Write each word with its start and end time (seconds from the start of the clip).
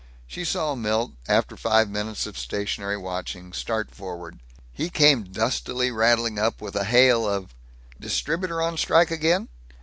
She 0.25 0.43
saw 0.43 0.73
Milt, 0.73 1.11
after 1.27 1.55
five 1.55 1.87
minutes 1.87 2.25
of 2.25 2.35
stationary 2.35 2.97
watching, 2.97 3.53
start 3.53 3.93
forward. 3.93 4.39
He 4.73 4.89
came 4.89 5.25
dustily 5.31 5.91
rattling 5.91 6.39
up 6.39 6.59
with 6.59 6.75
a 6.75 6.85
hail 6.85 7.29
of 7.29 7.53
"Distributor 7.99 8.63
on 8.63 8.77
strike 8.77 9.11
again?" 9.11 9.47